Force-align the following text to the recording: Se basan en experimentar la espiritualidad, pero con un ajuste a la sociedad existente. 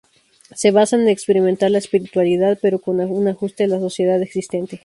Se 0.55 0.71
basan 0.71 1.01
en 1.01 1.09
experimentar 1.09 1.69
la 1.69 1.77
espiritualidad, 1.77 2.57
pero 2.59 2.79
con 2.79 2.99
un 3.01 3.27
ajuste 3.27 3.65
a 3.65 3.67
la 3.67 3.79
sociedad 3.79 4.19
existente. 4.23 4.79